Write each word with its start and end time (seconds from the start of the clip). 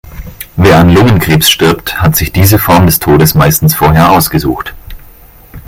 Wer 0.55 0.79
an 0.79 0.89
Lungenkrebs 0.89 1.47
stirbt, 1.47 2.01
hat 2.01 2.15
sich 2.15 2.31
diese 2.31 2.57
Form 2.57 2.87
des 2.87 2.97
Todes 2.99 3.35
meistens 3.35 3.75
vorher 3.75 4.09
ausgesucht. 4.11 4.73